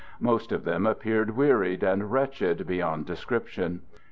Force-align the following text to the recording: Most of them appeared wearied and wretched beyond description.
Most 0.19 0.51
of 0.51 0.63
them 0.63 0.87
appeared 0.87 1.37
wearied 1.37 1.83
and 1.83 2.11
wretched 2.11 2.65
beyond 2.65 3.05
description. 3.05 3.81